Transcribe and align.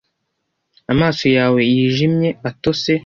amaso 0.91 1.25
yawe 1.37 1.59
yijimye 1.71 2.29
atose 2.49 2.91